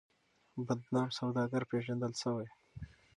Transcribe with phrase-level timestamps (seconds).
[0.67, 2.47] بدنام سوداگر پېژندل شوی.